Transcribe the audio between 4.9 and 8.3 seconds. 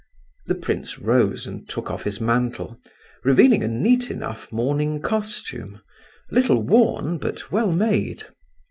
costume—a little worn, but well made.